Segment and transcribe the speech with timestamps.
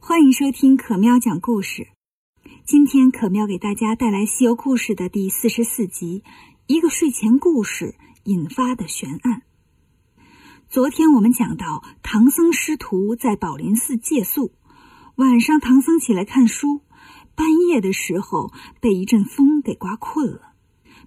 [0.00, 1.88] 欢迎收听可喵讲故事。
[2.64, 6.22] 今天可喵给大家带来《西游故事》的第四十四集
[6.66, 9.42] 《一个睡前故事引发的悬案》。
[10.68, 14.52] 昨天我们讲到，唐僧师徒在宝林寺借宿，
[15.16, 16.82] 晚上唐僧起来看书，
[17.34, 20.52] 半夜的时候被一阵风给刮困了，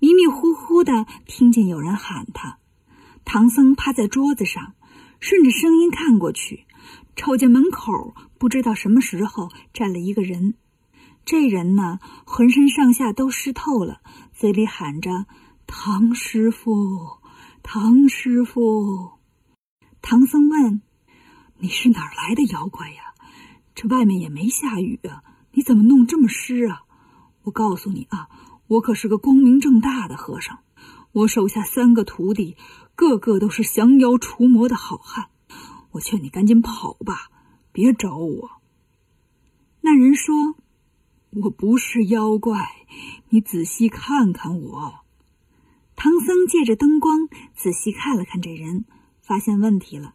[0.00, 2.58] 迷迷糊糊的听见有人喊他。
[3.24, 4.74] 唐僧趴在桌子上，
[5.20, 6.66] 顺着声音看过去。
[7.16, 10.54] 瞅见门口，不知道什么时候站了一个人。
[11.24, 14.00] 这人呢，浑身上下都湿透了，
[14.32, 15.26] 嘴里喊着
[15.66, 17.18] ：“唐师傅，
[17.62, 19.12] 唐师傅。”
[20.02, 20.82] 唐僧问
[21.58, 23.14] ：“你是哪儿来的妖怪呀？
[23.74, 26.82] 这外面也没下雨啊，你怎么弄这么湿啊？”
[27.44, 28.28] 我告诉你啊，
[28.66, 30.60] 我可是个光明正大的和尚，
[31.12, 32.56] 我手下三个徒弟，
[32.94, 35.28] 个个都是降妖除魔的好汉。
[35.92, 37.30] 我劝你赶紧跑吧，
[37.70, 38.50] 别找我。
[39.82, 40.56] 那人说
[41.42, 42.86] ：“我不是妖怪，
[43.30, 45.00] 你仔细看看我。”
[45.96, 48.84] 唐僧借着灯光仔细看了看这人，
[49.20, 50.14] 发现问题了。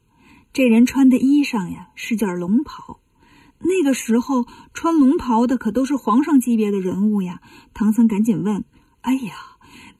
[0.52, 3.00] 这人穿的衣裳呀是件龙袍。
[3.60, 7.42] 那个时候穿龙袍的可都是皇上级别的人物呀。
[7.74, 8.66] 唐僧赶紧问
[9.02, 9.36] ：“哎呀，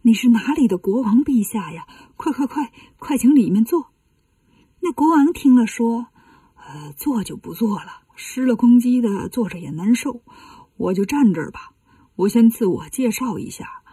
[0.02, 1.88] 你是哪里的国王陛下呀？
[2.16, 3.92] 快快快，快请里面坐。”
[4.80, 6.08] 那国王听了说
[6.56, 10.22] ：“呃，坐就不坐了，失了公鸡的坐着也难受，
[10.78, 11.72] 我就站这儿吧。
[12.16, 13.84] 我先自我介绍一下，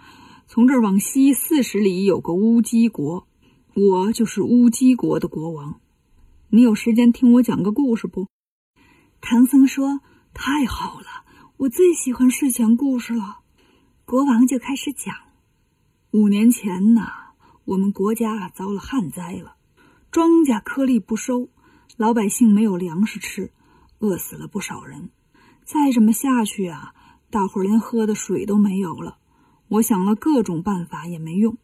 [0.46, 3.26] 从这儿往西四十里有个乌鸡国，
[3.74, 5.80] 我就是乌鸡国的国王。
[6.50, 8.28] 你有时间听我讲个故事不？”
[9.20, 10.00] 唐僧说
[10.32, 11.24] ：“太好了，
[11.56, 13.40] 我最喜欢睡前故事了。”
[14.06, 15.14] 国王就开始讲
[16.12, 17.02] ：“五年前呢，
[17.64, 19.53] 我们国家遭了旱灾了。”
[20.14, 21.48] 庄稼颗粒不收，
[21.96, 23.50] 老百姓没有粮食吃，
[23.98, 25.10] 饿死了不少人。
[25.64, 26.94] 再这么下去啊，
[27.32, 29.18] 大伙儿连喝的水都没有了。
[29.66, 31.58] 我想了各种办法也没用。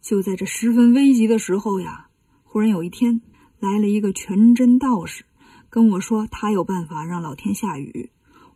[0.00, 2.08] 就在这十分危急的时候呀，
[2.42, 3.20] 忽然有一天
[3.60, 5.26] 来了一个全真道士，
[5.68, 8.08] 跟我说他有办法让老天下雨。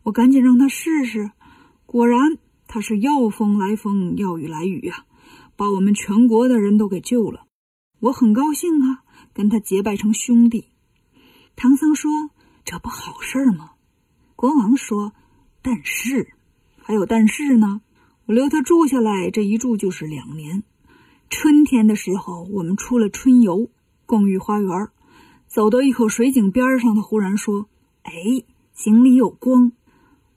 [0.04, 1.32] 我赶紧让他试试，
[1.84, 5.04] 果然他是要风来风，要雨来雨呀，
[5.54, 7.44] 把我们全国的人都给救了。
[8.00, 9.04] 我很高兴啊。
[9.38, 10.64] 跟他结拜成兄弟，
[11.54, 12.10] 唐僧说
[12.66, 13.70] ：“这不好事儿吗？”
[14.34, 15.12] 国王说
[15.62, 16.32] ：“但是，
[16.82, 17.80] 还有但是呢。
[18.26, 20.64] 我留他住下来，这一住就是两年。
[21.30, 23.70] 春天的时候，我们出了春游，
[24.06, 24.88] 逛御花园，
[25.46, 27.68] 走到一口水井边上，他忽然说
[28.02, 28.12] ：‘哎，
[28.74, 29.70] 井里有光。’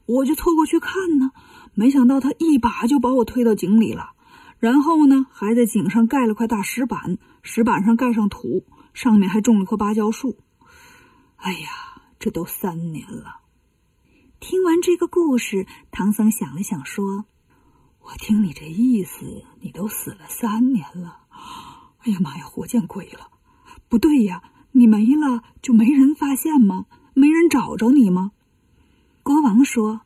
[0.06, 1.32] 我就凑过去看呢，
[1.74, 4.12] 没想到他一把就把我推到井里了，
[4.60, 8.64] 然后呢，还在井上盖了块大石板，石板上盖上土。”
[8.94, 10.38] 上面还种了棵芭蕉树。
[11.38, 11.70] 哎呀，
[12.20, 13.42] 这都三年了。
[14.40, 17.26] 听完这个故事，唐僧想了想，说
[18.02, 21.22] ：“我听你这意思，你都死了三年了。
[22.00, 23.30] 哎呀妈呀，活见鬼了！
[23.88, 26.86] 不对呀，你没了就没人发现吗？
[27.14, 28.32] 没人找着你吗？”
[29.24, 30.02] 国王说：“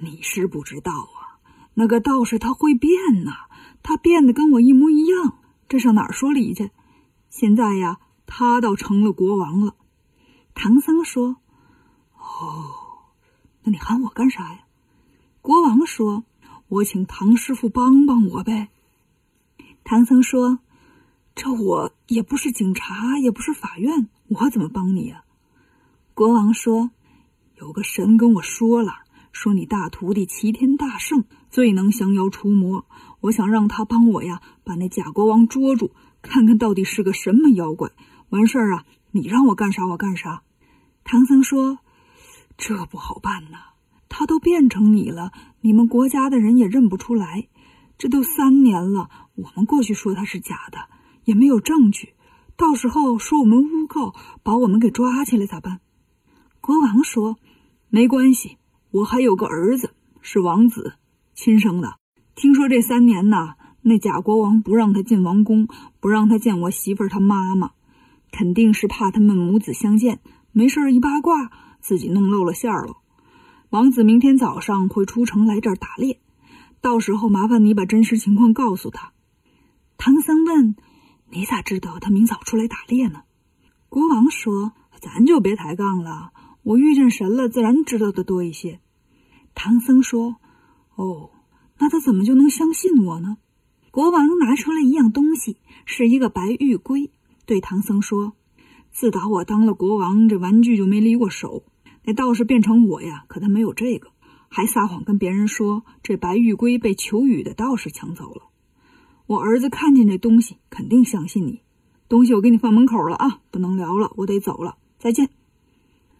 [0.00, 1.40] 你是不知道啊，
[1.74, 3.48] 那个道士他会变呐，
[3.82, 5.38] 他变得跟我一模一样。
[5.68, 6.70] 这上哪儿说理去？
[7.30, 9.74] 现在呀。”他倒成了国王了，
[10.54, 11.36] 唐僧说
[12.14, 12.68] ：“哦，
[13.62, 14.60] 那你喊我干啥呀？”
[15.40, 16.24] 国王说
[16.68, 18.68] ：“我请唐师傅帮帮我呗。”
[19.82, 20.58] 唐僧说
[21.34, 25.24] ：“这我也不是警察，也不是法院，我怎么帮你呀？”
[26.12, 26.90] 国王说
[27.58, 28.92] ：“有个神跟我说了，
[29.32, 32.84] 说你大徒弟齐天大圣最能降妖除魔，
[33.22, 37.90] 我想让他帮我呀，把那假国王捉住，看看到底是个什么妖怪。”
[38.30, 38.84] 完事儿啊！
[39.10, 40.42] 你让我干啥我干啥。
[41.02, 41.78] 唐僧说
[42.58, 43.72] ：“这不好办呐，
[44.10, 47.48] 他都变成你了，你们国家的人也认不出来。
[47.96, 50.78] 这都三年了，我们过去说他是假的，
[51.24, 52.12] 也没有证据。
[52.54, 55.80] 到时候说我们诬告，把我们给抓起来咋办？”
[56.60, 57.38] 国王说
[57.88, 58.58] ：“没关系，
[58.90, 60.96] 我还有个儿子，是王子，
[61.34, 61.94] 亲生的。
[62.34, 65.66] 听说这三年呐，那假国王不让他进王宫，
[65.98, 67.70] 不让他见我媳妇儿他妈妈。”
[68.30, 70.20] 肯定是怕他们母子相见，
[70.52, 72.96] 没事一八卦，自己弄漏了馅儿了。
[73.70, 76.20] 王子明天早上会出城来这儿打猎，
[76.80, 79.12] 到时候麻烦你把真实情况告诉他。
[79.96, 80.76] 唐僧问
[81.30, 83.22] ：“你咋知道他明早出来打猎呢？”
[83.90, 86.32] 国王说：“咱就别抬杠了，
[86.62, 88.80] 我遇见神了，自然知道的多一些。”
[89.54, 90.36] 唐僧说
[90.94, 91.30] ：“哦，
[91.78, 93.38] 那他怎么就能相信我呢？”
[93.90, 97.10] 国王拿出了一样东西，是一个白玉龟。
[97.48, 98.34] 对唐僧说
[98.92, 101.64] ：“自打我当了国王，这玩具就没离过手。
[102.04, 104.10] 那道士变成我呀，可他没有这个，
[104.50, 108.42] 还撒谎跟别人说这白玉龟被求雨的道士抢走了。
[109.26, 111.62] 我儿子看见这东西，肯定相信你。
[112.06, 115.30] 东西我给你放门口了啊，不能聊了，我得走了，再见。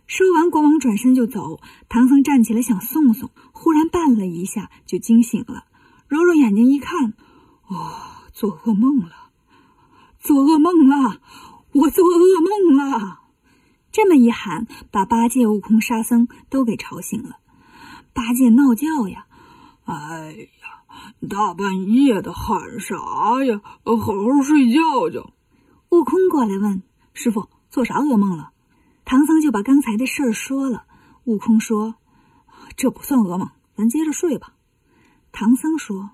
[0.07, 1.61] 说完，国王转身就走。
[1.91, 5.65] 唐僧站起来想送送，忽然绊了一下，就惊醒了，
[6.09, 7.13] 揉揉眼睛一看，
[7.67, 9.28] 哦，做噩梦了，
[10.29, 11.23] 做噩梦了，
[11.73, 13.21] 我做噩梦了。
[13.91, 17.39] 这么一喊，把八戒、悟空、沙僧都给吵醒了。
[18.13, 19.25] 八戒闹叫呀
[19.89, 20.85] ：“哎呀，
[21.31, 22.95] 大半夜的喊啥
[23.43, 23.63] 呀？
[23.85, 25.33] 好好睡觉觉。”
[25.89, 26.83] 悟空过来问
[27.15, 28.51] 师傅：“做啥噩梦了？”
[29.07, 30.85] 唐僧就把刚才的事儿说了。
[31.25, 31.95] 悟空说
[32.77, 34.53] ：“这不算噩梦，咱接着睡吧。”
[35.33, 36.11] 唐僧说：“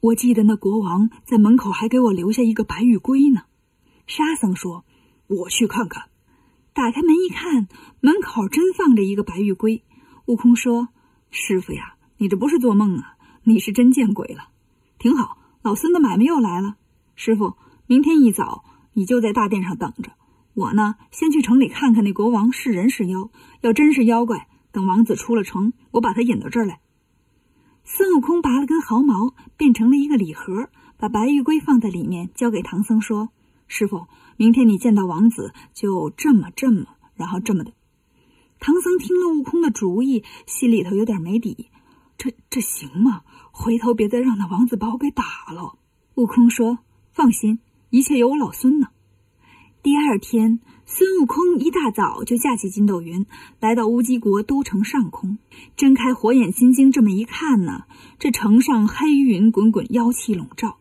[0.00, 3.42] 我记得那国王在门口还给我留下一个白玉龟呢。”
[4.06, 4.84] 沙僧说
[5.26, 6.10] ：“我去看看。”
[6.72, 7.68] 打开门一看，
[8.00, 9.82] 门口真放着一个白玉龟。
[10.26, 10.88] 悟空说
[11.30, 14.48] ：“师傅呀，你这不是做梦啊，你是真见鬼了。
[14.98, 16.76] 挺好，老孙的买卖又来了。
[17.14, 17.56] 师傅，
[17.86, 18.64] 明天一早。”
[18.98, 20.12] 你就在大殿上等着，
[20.54, 23.28] 我呢，先去城里看看那国王是人是妖。
[23.60, 26.80] 要真是妖怪，等王子出了城，我把他引到这儿来。
[27.88, 33.28] 孙悟空拔了根毫毛，变成了一个礼盒，把白玉龟放在里面，交给唐僧说
[33.68, 36.84] ：“师傅，明天你见到王子，就这么这么，
[37.14, 37.72] 然后这么的。”
[38.58, 41.68] 唐僧听了悟空的主意，心里头有点没底，
[42.18, 43.22] 这这行吗？
[43.52, 45.78] 回头别再让那王子把我给打了。
[46.16, 46.80] 悟空说
[47.14, 47.60] ：“放心。”
[47.90, 48.88] 一切有我老孙呢。
[49.84, 53.26] 第二天，孙悟空一大早就架起筋斗云，
[53.58, 55.36] 来到乌鸡国都城上空，
[55.76, 57.86] 睁开火眼金睛，这么一看呢，
[58.20, 60.78] 这城上黑云滚滚，妖气笼罩。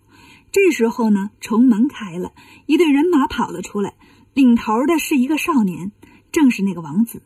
[0.52, 2.34] 这时候呢，城门开了，
[2.68, 3.96] 一队人马跑了出来，
[4.36, 5.92] 领头的是一个少年，
[6.32, 7.24] 正是那个王子。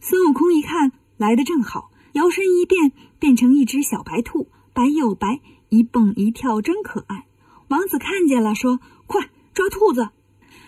[0.00, 7.26] 孙悟空一看来的正好，摇身一变，变成一只小白兔，白又白，一蹦一跳，真可爱。
[7.66, 8.78] 王子看见了，说。
[9.06, 10.08] 快抓兔子！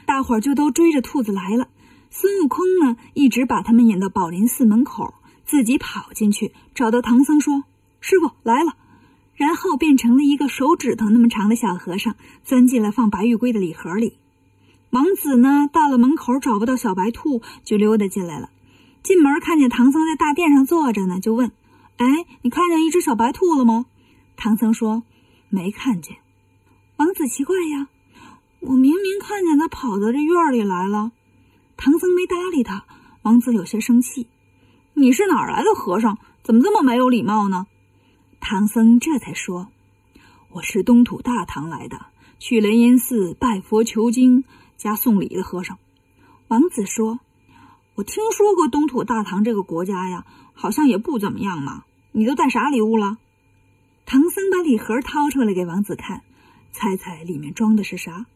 [0.07, 1.69] 大伙儿就都追着兔子来了。
[2.11, 5.13] 孙悟空呢，一直把他们引到宝林寺门口，
[5.45, 7.65] 自己跑进去找到唐僧，说
[8.01, 8.77] ：“师傅来了。”
[9.35, 14.17] 然后变成了一个手指头那么长的小和尚，钻进了放白玉龟的礼盒里。
[14.91, 18.49] 王子呢，到了门口找不到小白兔，就溜达进来了。
[19.03, 21.53] 进门看见唐僧在大殿上坐着呢，就问
[21.99, 22.07] ：“哎，
[22.41, 23.85] 你看见一只小白兔了吗？”
[24.39, 25.03] 唐僧说
[25.51, 26.17] ：“没看见。”
[26.97, 27.89] 王子奇怪呀。
[28.61, 31.13] 我明明看见他跑到这院里来了，
[31.77, 32.85] 唐僧没搭理他。
[33.23, 34.29] 王子有些生气
[34.95, 36.19] ：“你是哪儿来的和尚？
[36.43, 37.67] 怎么这么没有礼貌呢？”
[38.41, 39.69] 唐僧这才说
[40.51, 42.07] ：“我是东土大唐来的，
[42.39, 44.45] 去雷音寺拜佛求经
[44.77, 45.79] 加送礼的和尚。”
[46.49, 47.19] 王子说
[47.97, 50.25] ：“我听说过东土大唐这个国家呀，
[50.55, 51.85] 好像也不怎么样嘛。
[52.13, 53.19] 你都带啥礼物了？”
[54.07, 56.23] 唐僧把礼盒掏出来给王子看，
[56.71, 58.27] 猜猜里面装的是啥？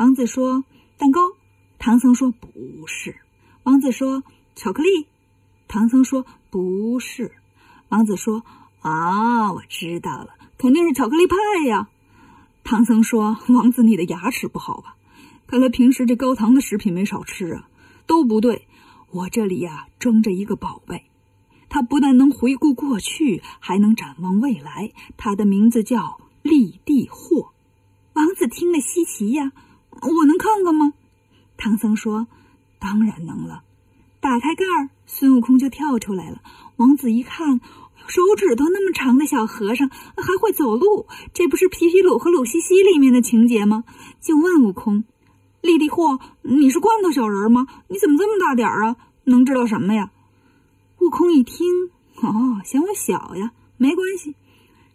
[0.00, 0.64] 王子说
[0.96, 1.20] ：“蛋糕。”
[1.78, 3.16] 唐僧说：“不是。”
[3.64, 4.22] 王子说
[4.56, 4.88] ：“巧克力。”
[5.68, 7.32] 唐僧说：“不是。”
[7.90, 8.42] 王子说
[8.80, 11.36] ：“啊，我知道了，肯定是巧克力派
[11.68, 11.90] 呀。”
[12.64, 14.96] 唐僧说：“王子，你的牙齿不好吧？
[15.46, 17.68] 看来平时这高糖的食品没少吃啊。”
[18.08, 18.66] 都不对，
[19.10, 21.04] 我这里呀装着一个宝贝，
[21.68, 24.92] 它不但能回顾过去，还能展望未来。
[25.18, 27.52] 它的名字叫立地货。
[28.14, 29.52] 王子听了稀奇呀。
[30.02, 30.94] 我能看看吗？
[31.56, 32.26] 唐僧说
[32.80, 33.62] ：“当然能了。”
[34.20, 36.42] 打开盖儿，孙悟空就跳出来了。
[36.76, 37.60] 王子一看，
[38.06, 43.84] 手指头那么长的小和尚还会走路，这不是《皮皮鲁和鲁西西》里面的情节吗？
[44.20, 45.04] 就问悟空
[45.62, 47.66] ：“立地货，你是罐头小人吗？
[47.88, 48.96] 你怎么这么大点儿啊？
[49.24, 50.10] 能知道什么呀？”
[51.00, 51.90] 悟空一听，
[52.22, 54.34] 哦，嫌我小呀，没关系，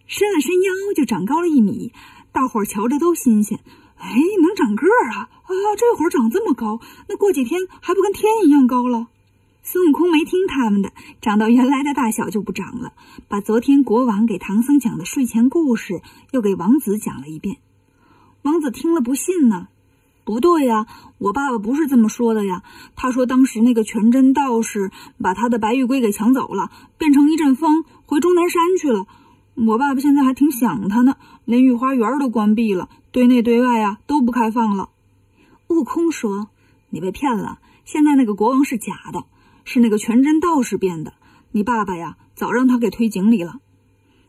[0.08, 1.94] 伸了伸腰就长高了一米。
[2.32, 3.60] 大伙儿瞧着都新鲜。
[4.06, 5.30] 哎，能长个儿啊！
[5.46, 9.08] 啊，这会儿长这么高，那过几天还不跟天一样高了？
[9.64, 12.94] 孙悟空没听他们的，长到原来的大小就不长了。
[13.28, 17.58] 把昨天国王给唐僧讲的睡前故事又给王子讲了一遍。
[18.44, 19.70] 王子听了不信呢，
[20.24, 20.86] 不对呀，
[21.18, 22.62] 我爸爸不是这么说的呀。
[22.96, 26.70] 他说当时那个全真道士把他的白玉龟给抢走了，
[27.00, 29.08] 变成一阵风回终南山去了。
[29.56, 32.88] 我爸爸现在还挺想他呢，连御花园都关闭了。
[33.16, 34.90] 对内对外呀都不开放了。
[35.70, 36.50] 悟空说
[36.92, 39.24] ：“你被骗了，现在那个国王是假的，
[39.64, 41.14] 是那个全真道士变的。
[41.54, 43.62] 你爸爸呀早让他给推井里了。”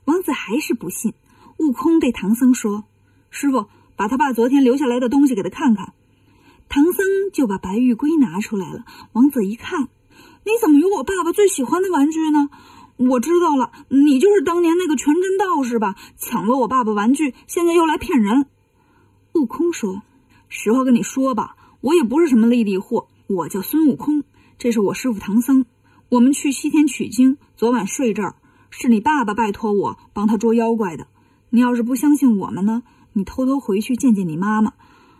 [0.06, 1.14] 王子还是不信。
[1.58, 2.84] 悟空对唐僧说
[3.28, 3.66] ：“师傅，
[3.96, 5.92] 把他爸昨天留下来的东西给他看看。”
[6.70, 8.84] 唐僧就把白玉龟拿出来了。
[9.14, 9.88] 王子一看，
[10.44, 12.50] 你怎么有我爸爸最喜欢的玩具呢？
[12.98, 15.96] 我知道了，你就是当年那个全真道士吧？
[16.16, 18.46] 抢了我爸爸玩具，现在又来骗人。
[19.36, 20.02] 悟空说
[20.48, 24.24] ：“实话跟你说吧，我也不是什么立地货，我叫孙悟空，
[24.58, 25.66] 这是我师傅唐僧。
[26.08, 28.36] 我们去西天取经，昨晚睡这儿，
[28.70, 31.06] 是你爸爸拜托我帮他捉妖怪的。
[31.50, 34.72] 你要是不相信我们呢，你偷偷回去见见你妈妈。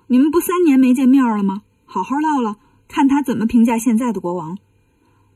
[0.06, 1.62] 你们不三年没见面了吗？
[1.84, 2.56] 好好唠唠，
[2.88, 4.58] 看他怎么评价现在的国王。”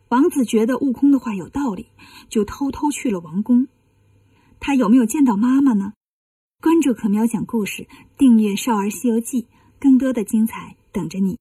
[0.08, 1.86] 王子觉得悟空的话有道理，
[2.28, 3.68] 就偷偷去了王宫。
[4.58, 5.92] 他有没有见到妈妈呢？
[6.62, 7.86] 关注可喵讲故事，
[8.18, 9.42] 订阅《少儿西游记》，
[9.80, 11.38] 更多的精彩等着你。